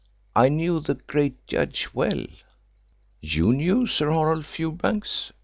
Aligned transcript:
I 0.35 0.49
knew 0.49 0.79
the 0.79 0.95
great 0.95 1.45
judge 1.45 1.89
well." 1.93 2.25
"You 3.19 3.53
knew 3.53 3.85
Sir 3.85 4.09
Horace 4.09 4.47
Fewbanks?" 4.47 5.31